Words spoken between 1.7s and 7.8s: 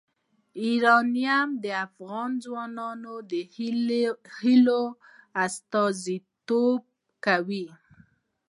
افغان ځوانانو د هیلو استازیتوب کوي.